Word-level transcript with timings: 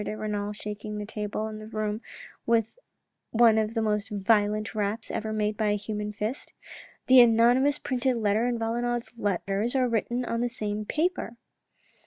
de 0.03 0.17
Renal, 0.17 0.51
shaking 0.51 0.97
the 0.97 1.05
table 1.05 1.45
and 1.45 1.61
the 1.61 1.67
room 1.67 2.01
with 2.47 2.79
one 3.29 3.59
of 3.59 3.75
the 3.75 3.83
most 3.83 4.09
violent 4.09 4.73
raps 4.73 5.11
ever 5.11 5.31
made 5.31 5.55
by 5.55 5.67
a 5.67 5.75
human 5.77 6.11
fist. 6.11 6.53
"The 7.05 7.19
anonymous 7.21 7.77
printed 7.77 8.17
letter 8.17 8.47
and 8.47 8.59
Valenod's 8.59 9.11
letters 9.15 9.75
are 9.75 9.87
written 9.87 10.25
on 10.25 10.41
the 10.41 10.49
same 10.49 10.85
paper." 10.85 11.37